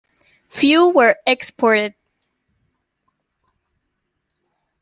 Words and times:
Few 0.47 0.89
were 0.91 1.17
exported. 1.27 1.93